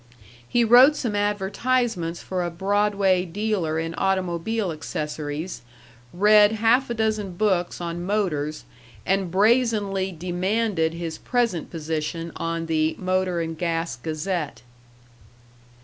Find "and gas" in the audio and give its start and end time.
13.41-13.95